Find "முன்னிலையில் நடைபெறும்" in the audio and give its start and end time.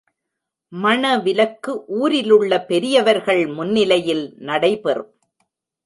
3.47-5.11